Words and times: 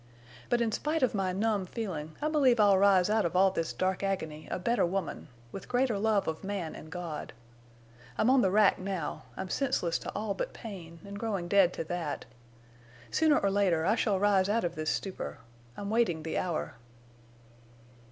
But 0.49 0.61
in 0.61 0.71
spite 0.71 1.03
of 1.03 1.13
my 1.13 1.31
numb 1.31 1.67
feeling 1.67 2.15
I 2.23 2.27
believe 2.27 2.59
I'll 2.59 2.79
rise 2.79 3.07
out 3.07 3.23
of 3.23 3.35
all 3.35 3.51
this 3.51 3.71
dark 3.71 4.01
agony 4.01 4.47
a 4.49 4.57
better 4.57 4.83
woman, 4.83 5.27
with 5.51 5.67
greater 5.69 5.99
love 5.99 6.27
of 6.27 6.43
man 6.43 6.73
and 6.73 6.89
God. 6.91 7.33
I'm 8.17 8.27
on 8.27 8.41
the 8.41 8.49
rack 8.49 8.79
now; 8.79 9.25
I'm 9.37 9.49
senseless 9.49 9.99
to 9.99 10.11
all 10.15 10.33
but 10.33 10.53
pain, 10.53 11.01
and 11.05 11.19
growing 11.19 11.47
dead 11.47 11.71
to 11.73 11.83
that. 11.83 12.25
Sooner 13.11 13.37
or 13.37 13.51
later 13.51 13.85
I 13.85 13.93
shall 13.93 14.19
rise 14.19 14.49
out 14.49 14.63
of 14.63 14.73
this 14.73 14.89
stupor. 14.89 15.37
I'm 15.77 15.91
waiting 15.91 16.23
the 16.23 16.35
hour." 16.39 16.77